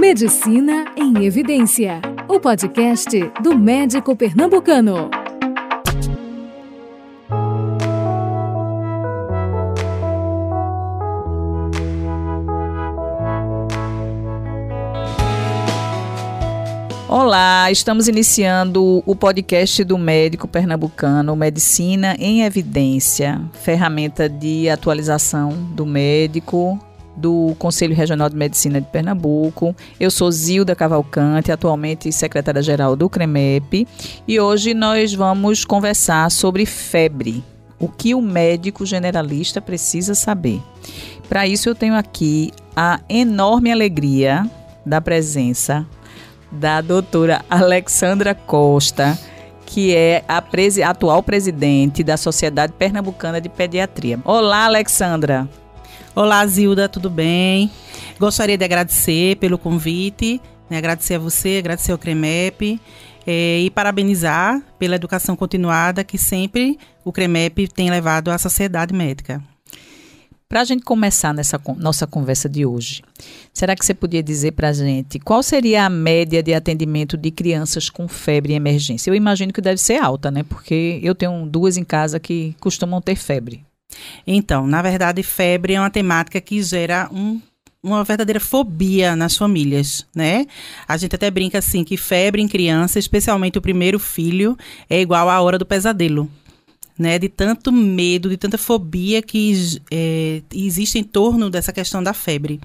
[0.00, 3.10] Medicina em Evidência, o podcast
[3.42, 5.10] do médico pernambucano.
[17.06, 25.84] Olá, estamos iniciando o podcast do médico pernambucano Medicina em Evidência, ferramenta de atualização do
[25.84, 26.80] médico
[27.16, 29.74] do Conselho Regional de Medicina de Pernambuco.
[29.98, 33.86] Eu sou Zilda Cavalcante, atualmente secretária-geral do CREMEP,
[34.26, 37.44] e hoje nós vamos conversar sobre febre,
[37.78, 40.60] o que o médico generalista precisa saber.
[41.28, 44.48] Para isso eu tenho aqui a enorme alegria
[44.84, 45.86] da presença
[46.50, 49.16] da doutora Alexandra Costa,
[49.64, 54.18] que é a presi atual presidente da Sociedade Pernambucana de Pediatria.
[54.24, 55.48] Olá, Alexandra.
[56.12, 57.70] Olá, Zilda, tudo bem?
[58.18, 62.80] Gostaria de agradecer pelo convite, né, agradecer a você, agradecer ao CREMEP
[63.24, 69.40] é, e parabenizar pela educação continuada que sempre o CREMEP tem levado à sociedade médica.
[70.48, 73.02] Para a gente começar nessa nossa conversa de hoje,
[73.54, 77.30] será que você podia dizer para a gente qual seria a média de atendimento de
[77.30, 79.08] crianças com febre em emergência?
[79.12, 80.42] Eu imagino que deve ser alta, né?
[80.42, 83.64] Porque eu tenho duas em casa que costumam ter febre.
[84.26, 87.40] Então, na verdade, febre é uma temática que gera um
[87.82, 90.46] uma verdadeira fobia nas famílias, né?
[90.86, 94.54] A gente até brinca assim que febre em criança, especialmente o primeiro filho,
[94.88, 96.30] é igual à hora do pesadelo
[97.00, 102.12] né, de tanto medo, de tanta fobia que é, existe em torno dessa questão da
[102.12, 102.60] febre.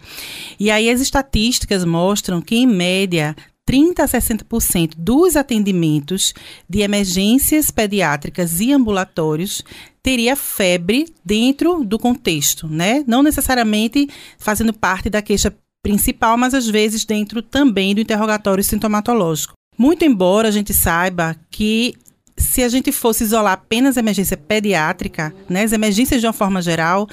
[0.60, 3.34] E aí as estatísticas mostram que, em média,
[3.66, 6.34] 30 a 60% dos atendimentos
[6.70, 9.64] de emergências pediátricas e ambulatórios
[10.06, 13.03] teria febre dentro do contexto, né?
[13.08, 15.52] Não necessariamente fazendo parte da queixa
[15.84, 19.53] principal, mas às vezes dentro também do interrogatório sintomatológico.
[19.76, 21.95] Muito embora a gente saiba que
[22.38, 26.61] se a gente fosse isolar apenas a emergência pediátrica, né, as emergências de uma forma
[26.61, 27.10] geral,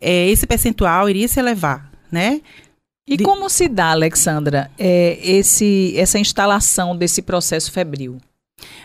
[0.00, 2.40] é, esse percentual iria se elevar, né?
[3.04, 3.24] E de...
[3.24, 8.18] como se dá, Alexandra, é, esse, essa instalação desse processo febril?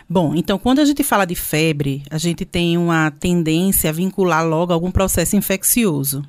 [0.08, 4.46] Bom, então quando a gente fala de febre, a gente tem uma tendência a vincular
[4.46, 6.24] logo algum processo infeccioso.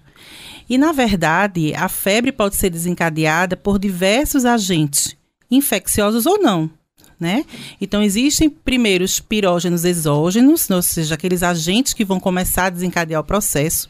[0.68, 5.16] E, na verdade, a febre pode ser desencadeada por diversos agentes,
[5.52, 6.72] infecciosos ou não
[7.20, 7.46] né?
[7.80, 13.22] Então, existem primeiro os pirógenos exógenos, ou seja, aqueles agentes que vão começar a desencadear
[13.22, 13.90] o processo,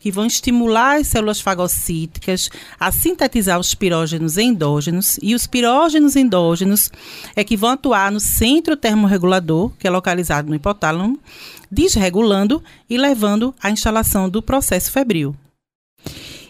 [0.00, 6.90] que vão estimular as células fagocíticas a sintetizar os pirógenos endógenos, e os pirógenos endógenos
[7.34, 11.18] é que vão atuar no centro termorregulador, que é localizado no hipotálamo,
[11.70, 15.34] desregulando e levando à instalação do processo febril.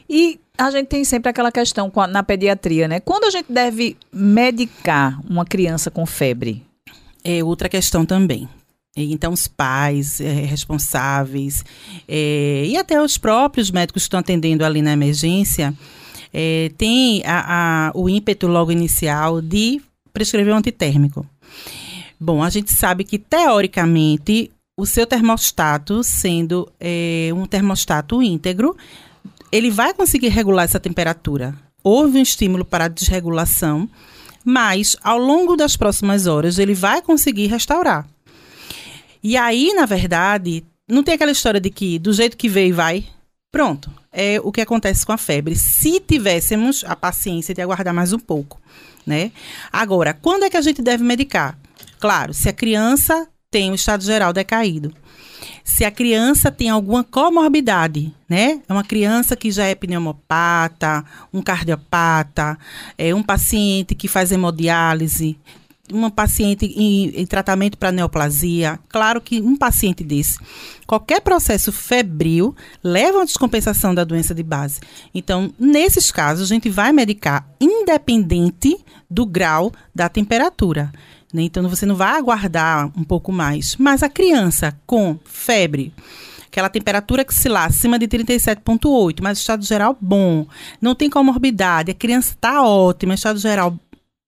[0.08, 3.00] E a gente tem sempre aquela questão na pediatria, né?
[3.00, 6.64] Quando a gente deve medicar uma criança com febre?
[7.24, 8.48] É outra questão também.
[8.96, 11.64] Então, os pais é, responsáveis
[12.08, 15.74] é, e até os próprios médicos que estão atendendo ali na emergência
[16.32, 21.26] é, têm a, a, o ímpeto logo inicial de prescrever um antitérmico.
[22.18, 28.76] Bom, a gente sabe que, teoricamente, o seu termostato, sendo é, um termostato íntegro,
[29.52, 31.54] ele vai conseguir regular essa temperatura.
[31.84, 33.88] Houve um estímulo para desregulação,
[34.44, 38.06] mas ao longo das próximas horas ele vai conseguir restaurar.
[39.28, 43.04] E aí, na verdade, não tem aquela história de que do jeito que veio vai.
[43.50, 45.56] Pronto, é o que acontece com a febre.
[45.56, 48.62] Se tivéssemos a paciência de aguardar mais um pouco,
[49.04, 49.32] né?
[49.72, 51.59] Agora, quando é que a gente deve medicar?
[51.98, 54.94] Claro, se a criança tem o estado geral decaído
[55.64, 58.60] se a criança tem alguma comorbidade, né?
[58.69, 62.56] É uma criança que já é pneumopata, um cardiopata,
[62.97, 65.37] é um paciente que faz hemodiálise,
[65.92, 68.78] uma paciente em, em tratamento para neoplasia.
[68.88, 70.38] Claro que um paciente desse,
[70.86, 74.80] qualquer processo febril leva a descompensação da doença de base.
[75.14, 78.76] Então, nesses casos, a gente vai medicar independente
[79.08, 80.93] do grau da temperatura.
[81.32, 81.43] Né?
[81.43, 83.76] Então você não vai aguardar um pouco mais.
[83.76, 85.93] Mas a criança com febre,
[86.46, 90.46] aquela temperatura que se lá acima de 37,8, mas estado geral bom,
[90.81, 93.78] não tem comorbidade, a criança está ótima, estado geral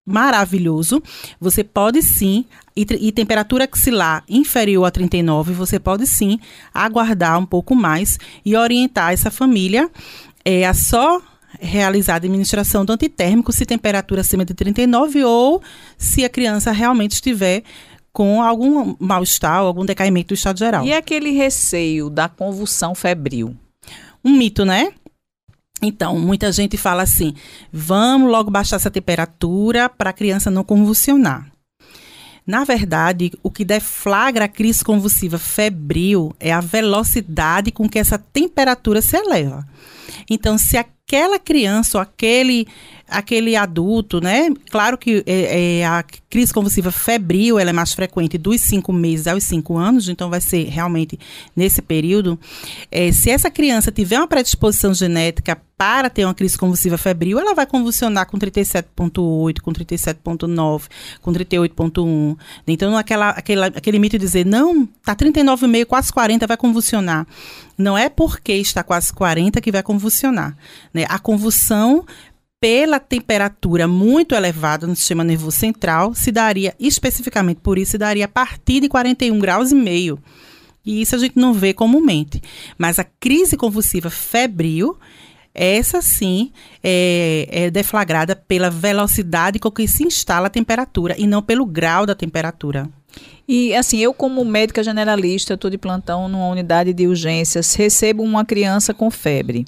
[0.09, 1.03] maravilhoso,
[1.41, 2.45] você pode sim,
[2.77, 6.39] e, e temperatura axilar inferior a 39, você pode sim
[6.73, 9.91] aguardar um pouco mais e orientar essa família
[10.45, 11.21] é, a só
[11.61, 15.63] realizar a administração do antitérmico se temperatura acima de 39 ou
[15.97, 17.63] se a criança realmente estiver
[18.13, 20.85] com algum mal-estar, algum decaimento do estado geral.
[20.85, 23.57] E aquele receio da convulsão febril?
[24.25, 24.93] Um mito, né?
[25.81, 27.35] Então, muita gente fala assim:
[27.73, 31.51] vamos logo baixar essa temperatura para a criança não convulsionar.
[32.47, 38.19] Na verdade, o que deflagra a crise convulsiva febril é a velocidade com que essa
[38.19, 39.69] temperatura se eleva.
[40.31, 42.67] Então, se aquela criança ou aquele
[43.09, 44.51] aquele adulto, né?
[44.71, 49.27] Claro que é, é, a crise convulsiva febril ela é mais frequente dos 5 meses
[49.27, 51.19] aos 5 anos, então vai ser realmente
[51.57, 52.39] nesse período.
[52.91, 57.55] É, se essa criança tiver uma predisposição genética para ter uma crise convulsiva febril, ela
[57.55, 60.83] vai convulsionar com 37,8, com 37,9,
[61.23, 62.37] com 38,1.
[62.67, 67.25] Então, aquela, aquele, aquele mito de dizer, não, tá 39,5, quase 40, vai convulsionar.
[67.79, 70.57] Não é porque está quase 40 que vai convulsionar.
[70.93, 71.07] Né?
[71.09, 72.05] A convulsão
[72.61, 78.25] pela temperatura muito elevada no sistema nervoso central, se daria, especificamente por isso, se daria
[78.25, 80.19] a partir de 41 graus e meio.
[80.85, 82.43] E isso a gente não vê comumente.
[82.77, 84.99] Mas a crise convulsiva febril,
[85.55, 86.51] essa sim
[86.83, 92.07] é, é, deflagrada pela velocidade com que se instala a temperatura e não pelo grau
[92.07, 92.89] da temperatura.
[93.47, 98.45] E assim, eu como médica generalista, estou de plantão numa unidade de urgências, recebo uma
[98.45, 99.65] criança com febre.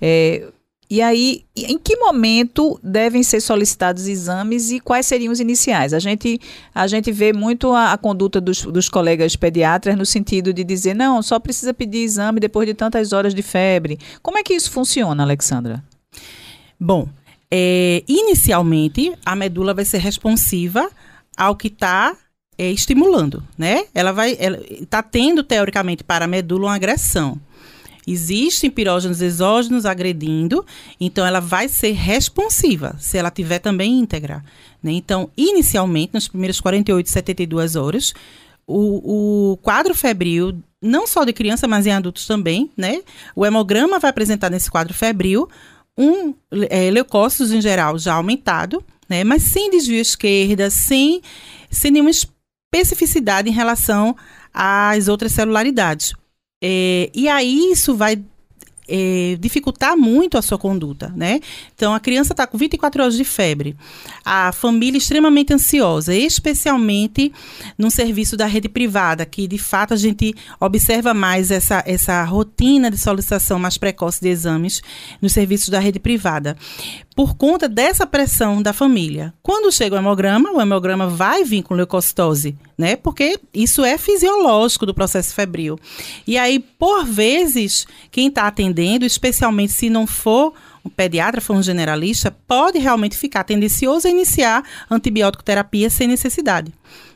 [0.00, 0.48] É,
[0.90, 5.94] e aí, em que momento devem ser solicitados exames e quais seriam os iniciais?
[5.94, 6.40] A gente,
[6.74, 10.94] a gente vê muito a, a conduta dos, dos colegas pediatras no sentido de dizer,
[10.94, 14.00] não, só precisa pedir exame depois de tantas horas de febre.
[14.20, 15.80] Como é que isso funciona, Alexandra?
[16.78, 17.08] Bom,
[17.48, 20.90] é, inicialmente a medula vai ser responsiva
[21.36, 22.16] ao que está
[22.58, 23.84] é, estimulando, né?
[23.94, 24.36] Ela vai,
[24.70, 27.40] está tendo teoricamente para a medula uma agressão.
[28.10, 30.66] Existem pirógenos exógenos agredindo,
[31.00, 34.44] então ela vai ser responsiva se ela tiver também íntegra.
[34.82, 34.92] Né?
[34.92, 38.12] Então, inicialmente, nas primeiras 48, 72 horas,
[38.66, 43.00] o, o quadro febril, não só de criança, mas em adultos também, né?
[43.34, 45.48] O hemograma vai apresentar nesse quadro febril
[45.96, 46.34] um
[46.68, 49.22] é, leucócitos em geral já aumentado, né?
[49.22, 51.20] Mas sem desvio esquerda, sem,
[51.70, 54.16] sem nenhuma especificidade em relação
[54.52, 56.12] às outras celularidades.
[56.62, 58.22] É, e aí isso vai
[58.90, 61.40] é, dificultar muito a sua conduta, né?
[61.74, 63.76] Então, a criança está com 24 horas de febre,
[64.24, 67.32] a família extremamente ansiosa, especialmente
[67.78, 72.90] num serviço da rede privada, que de fato a gente observa mais essa, essa rotina
[72.90, 74.82] de solicitação mais precoce de exames
[75.22, 76.56] nos serviços da rede privada
[77.14, 79.32] por conta dessa pressão da família.
[79.42, 82.96] Quando chega o hemograma, o hemograma vai vir com leucocitose, né?
[82.96, 85.78] Porque isso é fisiológico do processo febril.
[86.26, 90.54] E aí, por vezes, quem está atendendo, especialmente se não for
[90.84, 96.72] um pediatra, for um generalista, pode realmente ficar tendencioso a iniciar antibiótico terapia sem necessidade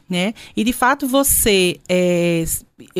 [0.08, 0.34] né?
[0.56, 2.44] E de fato você é,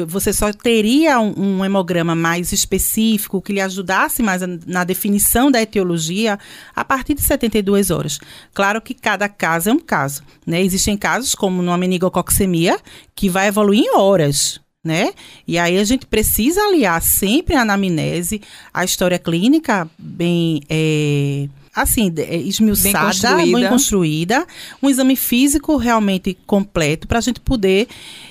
[0.06, 5.50] você só teria um, um, hemograma mais específico que lhe ajudasse mais a, na definição
[5.50, 6.38] da etiologia
[6.74, 8.18] a partir de 72 horas.
[8.52, 10.62] Claro que cada caso é um caso, né?
[10.62, 12.78] Existem casos como numa meningococcemia
[13.14, 15.12] que vai evoluir em horas, né?
[15.46, 18.40] E aí a gente precisa aliar sempre a anamnese,
[18.72, 23.59] a história clínica bem é, assim, é, esmiuçada, bem construída.
[23.59, 24.47] bem construída,
[24.82, 27.88] um exame físico realmente completo para a gente poder,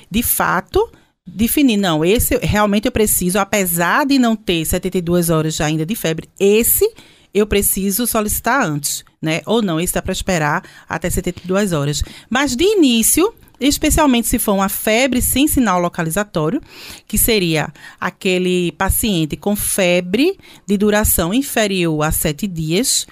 [0.09, 0.89] de fato,
[1.25, 6.29] definir, não, esse realmente eu preciso, apesar de não ter 72 horas ainda de febre,
[6.39, 6.89] esse
[7.33, 9.41] eu preciso solicitar antes, né?
[9.45, 12.03] Ou não, esse dá para esperar até 72 horas.
[12.29, 16.61] Mas de início, especialmente se for uma febre sem sinal localizatório,
[17.07, 23.07] que seria aquele paciente com febre de duração inferior a 7 dias,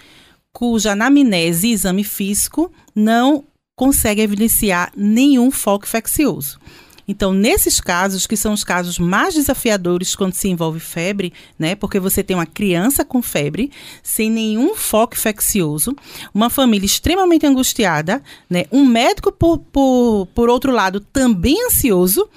[0.54, 3.44] cuja anamnese e exame físico não
[3.76, 6.60] consegue evidenciar nenhum foco infeccioso.
[7.08, 11.76] Então, nesses casos, que são os casos mais desafiadores quando se envolve febre, né?
[11.76, 15.96] Porque você tem uma criança com febre, sem nenhum foco infeccioso,
[16.34, 18.66] uma família extremamente angustiada, né?
[18.72, 22.30] Um médico, por, por, por outro lado, também ansioso,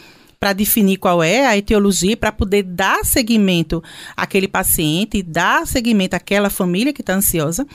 [0.44, 3.82] para definir qual é a etiologia, para poder dar seguimento
[4.14, 7.66] àquele paciente, dar seguimento àquela família que está ansiosa.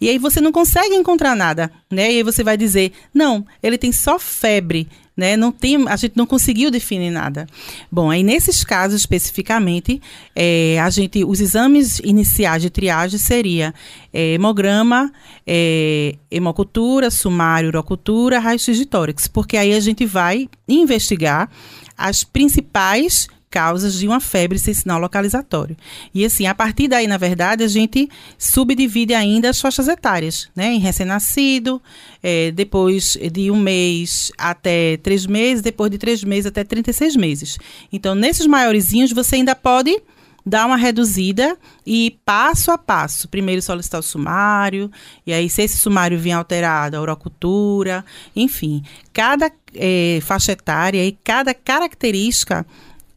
[0.00, 2.10] E aí você não consegue encontrar nada, né?
[2.10, 4.88] E aí você vai dizer, não, ele tem só febre.
[5.16, 5.34] Né?
[5.34, 7.46] Não tem, a gente não conseguiu definir nada.
[7.90, 9.98] Bom, aí nesses casos especificamente,
[10.34, 13.72] é, a gente, os exames iniciais de triagem seria
[14.12, 15.10] é, hemograma,
[15.46, 21.48] é, hemocultura, sumário, urocultura, raio-x de tórax, porque aí a gente vai investigar
[21.96, 25.76] as principais causas de uma febre sem sinal localizatório.
[26.12, 30.74] E assim, a partir daí, na verdade, a gente subdivide ainda as faixas etárias, né?
[30.74, 31.80] Em recém-nascido,
[32.22, 37.58] é, depois de um mês até três meses, depois de três meses até 36 meses.
[37.90, 40.02] Então, nesses maiorzinhos, você ainda pode
[40.46, 43.26] dar uma reduzida e passo a passo.
[43.26, 44.88] Primeiro solicitar o sumário,
[45.26, 48.84] e aí se esse sumário vier alterado, a urocultura, enfim.
[49.12, 52.66] Cada é, faixa etária e cada característica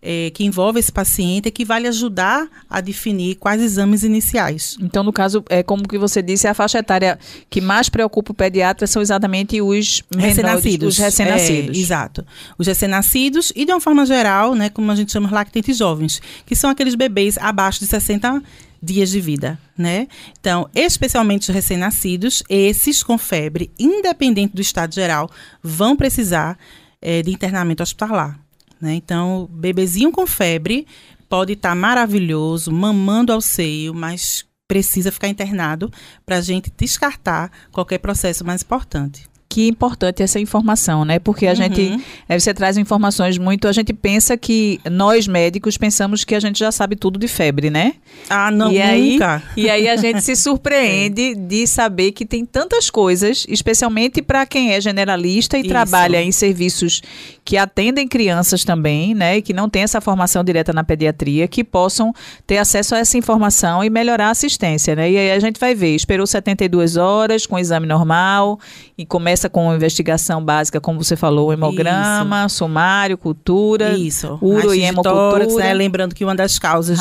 [0.02, 4.78] é, que envolve esse paciente é que vai lhe ajudar a definir quais exames iniciais.
[4.80, 8.36] Então, no caso, é como que você disse, a faixa etária que mais preocupa o
[8.36, 10.96] pediatra são exatamente os recém-nascidos.
[10.96, 11.78] Os recém-nascidos.
[11.78, 12.26] É, exato.
[12.58, 16.56] Os recém-nascidos e, de uma forma geral, né, como a gente chama lactentes jovens, que
[16.56, 18.42] são aqueles bebês abaixo de 60
[18.82, 20.08] dias de vida, né?
[20.40, 25.30] Então, especialmente os recém-nascidos, esses com febre, independente do estado geral,
[25.62, 26.58] vão precisar
[27.02, 28.40] é, de internamento hospitalar.
[28.82, 28.96] Né?
[28.96, 30.88] Então, bebezinho com febre
[31.28, 35.92] pode estar tá maravilhoso, mamando ao seio, mas precisa ficar internado
[36.26, 41.18] para a gente descartar qualquer processo mais importante que importante essa informação, né?
[41.18, 41.56] Porque a uhum.
[41.56, 46.40] gente, é, você traz informações muito, a gente pensa que nós médicos pensamos que a
[46.40, 47.94] gente já sabe tudo de febre, né?
[48.30, 49.44] Ah, não, e nunca.
[49.56, 54.46] Aí, e aí a gente se surpreende de saber que tem tantas coisas, especialmente para
[54.46, 55.70] quem é generalista e Isso.
[55.70, 57.02] trabalha em serviços
[57.50, 59.38] que atendem crianças também, né?
[59.38, 62.14] E que não tem essa formação direta na pediatria, que possam
[62.46, 65.10] ter acesso a essa informação e melhorar a assistência, né?
[65.10, 68.60] E aí a gente vai ver, esperou 72 horas com exame normal
[68.96, 72.58] e começa com investigação básica, como você falou, hemograma, Isso.
[72.58, 74.38] sumário, cultura, Isso.
[74.40, 75.48] uro e hemocultura.
[75.48, 75.74] Né?
[75.74, 77.00] Lembrando que uma das causas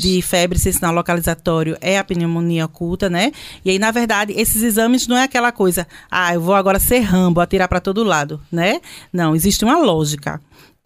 [0.00, 3.32] de febre sinal localizatório é a pneumonia oculta, né?
[3.64, 7.00] E aí, na verdade, esses exames não é aquela coisa, ah, eu vou agora ser
[7.00, 8.80] rambo, atirar para todo lado, né?
[9.12, 10.40] Não, existe uma lógica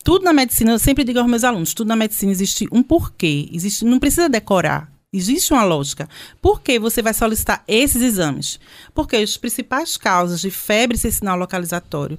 [0.06, 3.48] tudo na medicina, eu sempre digo aos meus alunos, tudo na medicina existe um porquê,
[3.52, 4.88] existe, não precisa decorar.
[5.12, 6.08] Existe uma lógica.
[6.40, 8.60] Por que você vai solicitar esses exames?
[8.94, 12.16] Porque as principais causas de febre sem sinal localizatório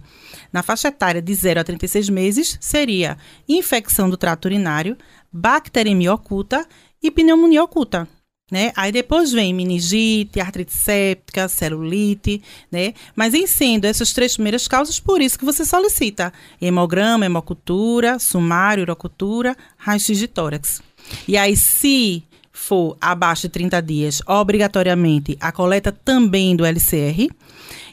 [0.51, 4.97] na faixa etária de 0 a 36 meses seria infecção do trato urinário,
[5.31, 6.67] bacteremia oculta
[7.01, 8.05] e pneumonia oculta.
[8.49, 8.71] Né?
[8.77, 12.93] Aí depois vem meningite, artrite séptica, celulite, né?
[13.13, 18.83] Mas em sendo essas três primeiras causas, por isso que você solicita hemograma, hemocultura, sumário,
[18.83, 20.81] urocultura, raio-x de tórax.
[21.27, 22.23] E aí, se
[22.57, 27.29] for abaixo de 30 dias, obrigatoriamente a coleta também do LCR.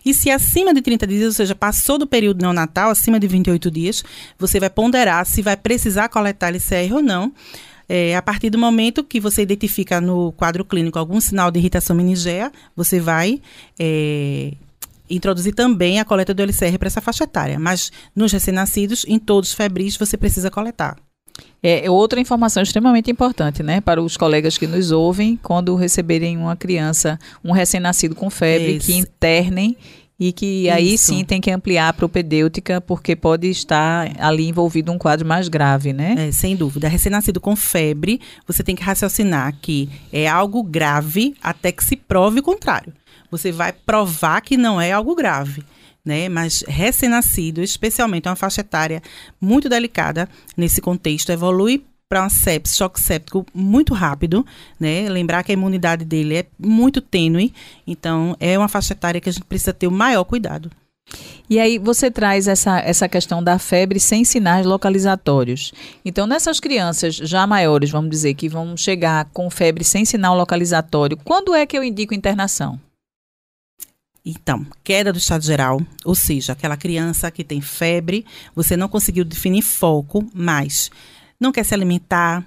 [0.04, 3.70] E se acima de 30 dias, ou seja, passou do período neonatal, acima de 28
[3.70, 4.04] dias,
[4.38, 7.32] você vai ponderar se vai precisar coletar LCR ou não.
[7.88, 11.94] É, a partir do momento que você identifica no quadro clínico algum sinal de irritação
[11.94, 13.40] meningea, você vai
[13.78, 14.52] é,
[15.08, 17.58] introduzir também a coleta do LCR para essa faixa etária.
[17.58, 20.96] Mas nos recém-nascidos, em todos febris, você precisa coletar.
[21.62, 26.36] É, é outra informação extremamente importante, né, para os colegas que nos ouvem, quando receberem
[26.36, 28.86] uma criança, um recém-nascido com febre, Esse.
[28.86, 29.76] que internem
[30.18, 31.06] e que aí Isso.
[31.06, 35.92] sim tem que ampliar a propedêutica, porque pode estar ali envolvido um quadro mais grave,
[35.92, 36.28] né?
[36.28, 36.88] É, sem dúvida.
[36.88, 42.40] Recém-nascido com febre, você tem que raciocinar que é algo grave até que se prove
[42.40, 42.92] o contrário.
[43.30, 45.64] Você vai provar que não é algo grave
[46.04, 46.28] né?
[46.28, 49.02] Mas recém-nascido, especialmente uma faixa etária
[49.40, 54.46] muito delicada nesse contexto, evolui para uma sepsis, choque séptico muito rápido,
[54.78, 55.08] né?
[55.08, 57.52] Lembrar que a imunidade dele é muito tênue,
[57.84, 60.70] então é uma faixa etária que a gente precisa ter o maior cuidado.
[61.50, 65.72] E aí você traz essa, essa questão da febre sem sinais localizatórios.
[66.04, 71.16] Então, nessas crianças já maiores, vamos dizer, que vão chegar com febre sem sinal localizatório,
[71.16, 72.78] quando é que eu indico internação?
[74.24, 79.24] Então, queda do estado geral, ou seja, aquela criança que tem febre, você não conseguiu
[79.24, 80.90] definir foco, mas
[81.38, 82.44] não quer se alimentar,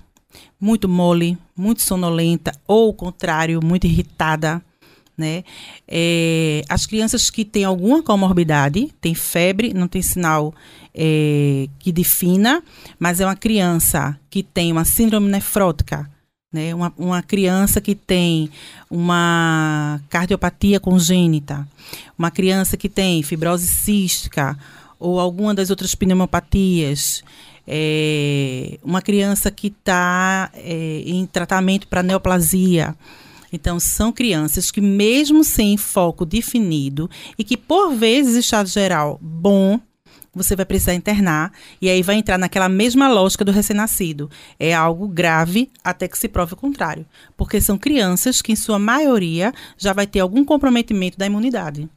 [0.59, 4.61] muito mole, muito sonolenta, ou o contrário, muito irritada,
[5.17, 5.43] né?
[5.87, 10.53] É, as crianças que têm alguma comorbidade, tem febre, não tem sinal
[10.93, 12.63] é, que defina,
[12.99, 16.09] mas é uma criança que tem uma síndrome nefrótica,
[16.53, 16.73] né?
[16.75, 18.49] Uma, uma criança que tem
[18.89, 21.67] uma cardiopatia congênita,
[22.17, 24.57] uma criança que tem fibrose cística
[24.99, 27.23] ou alguma das outras pneumopatias,
[27.67, 32.95] é, uma criança que está é, em tratamento para neoplasia.
[33.51, 39.79] Então, são crianças que, mesmo sem foco definido e que, por vezes, estado geral bom,
[40.33, 44.29] você vai precisar internar e aí vai entrar naquela mesma lógica do recém-nascido.
[44.59, 47.05] É algo grave até que se prove o contrário,
[47.35, 51.89] porque são crianças que, em sua maioria, já vai ter algum comprometimento da imunidade.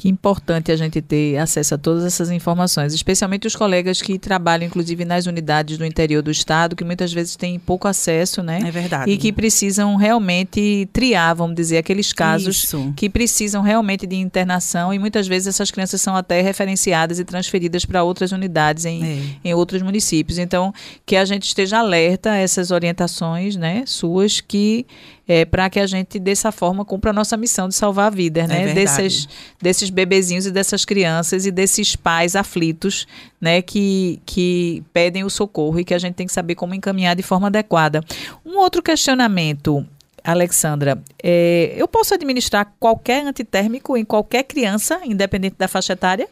[0.00, 4.64] Que importante a gente ter acesso a todas essas informações, especialmente os colegas que trabalham,
[4.64, 8.60] inclusive, nas unidades do interior do estado, que muitas vezes têm pouco acesso, né?
[8.64, 9.10] É verdade.
[9.10, 12.92] E que precisam realmente triar, vamos dizer, aqueles casos Isso.
[12.94, 17.84] que precisam realmente de internação e muitas vezes essas crianças são até referenciadas e transferidas
[17.84, 19.50] para outras unidades em, é.
[19.50, 20.38] em outros municípios.
[20.38, 20.72] Então,
[21.04, 24.86] que a gente esteja alerta a essas orientações, né, suas, que
[25.28, 28.46] é, para que a gente, dessa forma, cumpra a nossa missão de salvar vidas, é
[28.46, 28.72] né?
[28.72, 29.28] desses,
[29.60, 33.06] desses bebezinhos e dessas crianças e desses pais aflitos,
[33.38, 33.60] né?
[33.60, 37.22] Que, que pedem o socorro e que a gente tem que saber como encaminhar de
[37.22, 38.02] forma adequada.
[38.44, 39.86] Um outro questionamento
[40.24, 46.28] Alexandra, é, eu posso administrar qualquer antitérmico em qualquer criança, independente da faixa etária?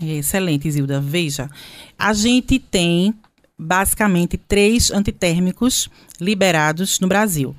[0.00, 1.00] Excelente, Zilda.
[1.00, 1.48] Veja,
[1.98, 3.14] a gente tem
[3.58, 5.88] basicamente três antitérmicos
[6.20, 7.54] liberados no Brasil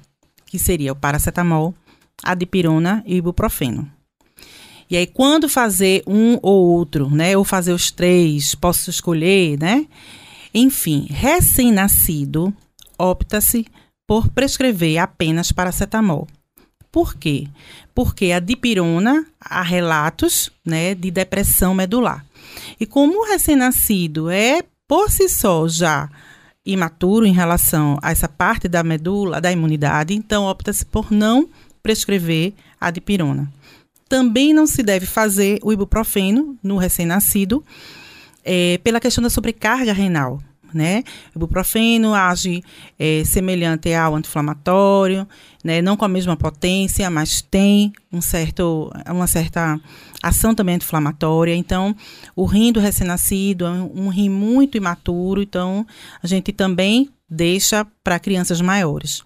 [0.55, 1.75] que seria o paracetamol,
[2.23, 3.91] a dipirona e o ibuprofeno.
[4.89, 7.35] E aí, quando fazer um ou outro, né?
[7.35, 9.85] Ou fazer os três, posso escolher, né?
[10.53, 12.53] Enfim, recém-nascido,
[12.97, 13.65] opta-se
[14.07, 16.25] por prescrever apenas paracetamol.
[16.89, 17.49] Por quê?
[17.93, 22.25] Porque a dipirona há relatos né, de depressão medular.
[22.79, 26.09] E como o recém-nascido é por si só já
[26.65, 31.47] imaturo em relação a essa parte da medula, da imunidade, então opta-se por não
[31.83, 33.51] prescrever a dipirona.
[34.09, 37.63] Também não se deve fazer o ibuprofeno no recém-nascido
[38.43, 40.39] é, pela questão da sobrecarga renal.
[40.75, 41.05] Né?
[41.33, 42.61] O ibuprofeno age
[42.99, 45.25] é, semelhante ao anti-inflamatório,
[45.63, 45.81] né?
[45.81, 49.79] não com a mesma potência, mas tem um certo, uma certa
[50.21, 51.55] ação também anti-inflamatória.
[51.55, 51.95] Então,
[52.35, 55.87] o rim do recém-nascido é um rim muito imaturo, então
[56.21, 59.23] a gente também deixa para crianças maiores.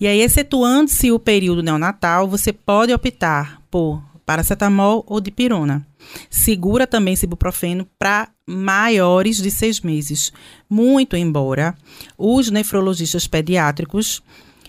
[0.00, 5.86] E aí, excetuando-se o período neonatal, você pode optar por paracetamol ou dipirona.
[6.28, 10.32] Segura também esse ibuprofeno para maiores de seis meses.
[10.68, 11.74] Muito embora
[12.16, 14.22] os nefrologistas pediátricos,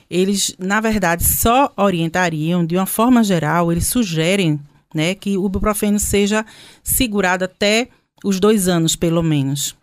[0.09, 4.59] eles, na verdade, só orientariam, de uma forma geral, eles sugerem
[4.93, 5.15] né?
[5.15, 6.45] Que o ibuprofeno seja
[6.83, 7.89] segurado até
[8.23, 9.75] os dois anos, pelo menos.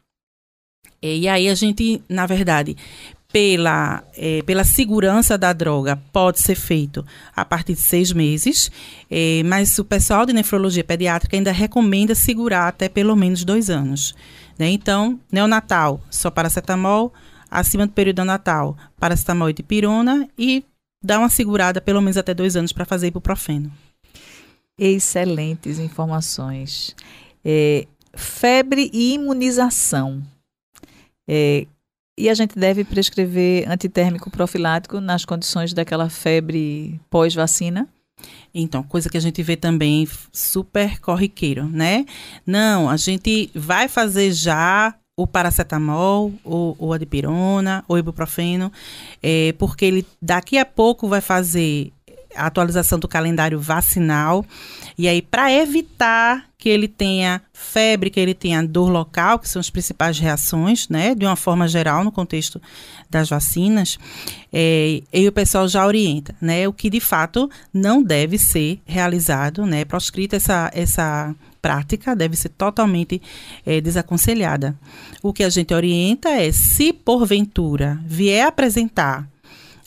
[1.02, 2.76] E aí a gente, na verdade,
[3.32, 8.70] pela, é, pela segurança da droga, pode ser feito a partir de seis meses,
[9.10, 14.14] é, mas o pessoal de nefrologia pediátrica ainda recomenda segurar até pelo menos dois anos.
[14.58, 14.68] Né?
[14.70, 17.12] Então, neonatal, só paracetamol,
[17.50, 20.64] acima do período neonatal, paracetamol e dipirona, e
[21.02, 23.72] dá uma segurada pelo menos até dois anos para fazer ibuprofeno.
[24.78, 26.96] Excelentes informações.
[27.44, 30.22] É, febre e imunização.
[31.28, 31.66] É,
[32.20, 37.88] e a gente deve prescrever antitérmico profilático nas condições daquela febre pós-vacina?
[38.54, 42.04] Então, coisa que a gente vê também super corriqueiro, né?
[42.46, 48.72] Não, a gente vai fazer já o paracetamol, ou, a dipirona, ou ibuprofeno,
[49.22, 51.92] é, porque ele daqui a pouco vai fazer
[52.34, 54.44] a atualização do calendário vacinal.
[54.96, 59.60] E aí, para evitar que ele tenha febre, que ele tenha dor local, que são
[59.60, 62.60] as principais reações, né, de uma forma geral no contexto
[63.08, 63.98] das vacinas,
[64.52, 69.64] é, e o pessoal já orienta, né, o que de fato não deve ser realizado,
[69.64, 73.22] né, proscrita essa, essa prática, deve ser totalmente
[73.64, 74.76] é, desaconselhada.
[75.22, 79.26] O que a gente orienta é, se porventura vier apresentar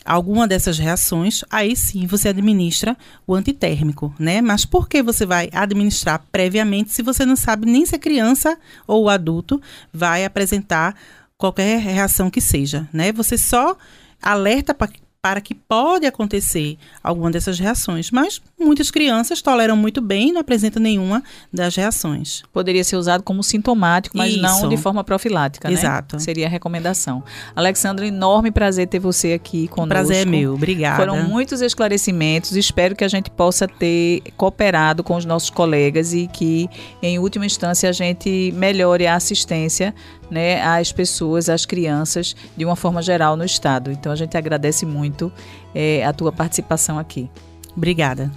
[0.04, 4.40] alguma dessas reações, aí sim você administra o antitérmico, né?
[4.40, 8.58] Mas por que você vai administrar previamente se você não sabe nem se a criança
[8.86, 9.60] ou o adulto
[9.92, 10.94] vai apresentar
[11.38, 13.12] qualquer reação que seja, né?
[13.12, 13.76] Você só
[14.22, 14.74] alerta
[15.24, 20.42] para que pode acontecer alguma dessas reações, mas muitas crianças toleram muito bem e não
[20.42, 22.42] apresentam nenhuma das reações.
[22.52, 24.42] Poderia ser usado como sintomático, mas Isso.
[24.42, 25.74] não de forma profilática, né?
[25.74, 26.20] Exato.
[26.20, 27.24] Seria a recomendação.
[27.56, 29.88] Alexandra, enorme prazer ter você aqui conosco.
[29.88, 30.98] Prazer é meu, obrigada.
[30.98, 36.26] Foram muitos esclarecimentos, espero que a gente possa ter cooperado com os nossos colegas e
[36.26, 36.68] que,
[37.00, 39.94] em última instância, a gente melhore a assistência
[40.30, 43.90] né, às pessoas, às crianças, de uma forma geral no Estado.
[43.90, 45.32] Então a gente agradece muito
[45.74, 47.30] é, a tua participação aqui.
[47.76, 48.30] Obrigada.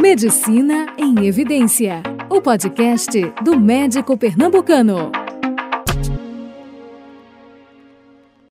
[0.00, 3.10] Medicina em Evidência, o podcast
[3.42, 5.25] do médico pernambucano.